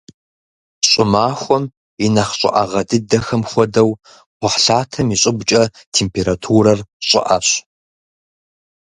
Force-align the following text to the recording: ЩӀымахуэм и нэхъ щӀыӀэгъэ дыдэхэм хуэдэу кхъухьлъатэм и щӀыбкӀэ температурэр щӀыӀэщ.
ЩӀымахуэм 0.87 1.63
и 2.05 2.07
нэхъ 2.13 2.33
щӀыӀэгъэ 2.39 2.81
дыдэхэм 2.89 3.41
хуэдэу 3.49 3.91
кхъухьлъатэм 4.37 5.07
и 5.15 5.17
щӀыбкӀэ 5.21 5.61
температурэр 5.95 6.79
щӀыӀэщ. 7.07 7.47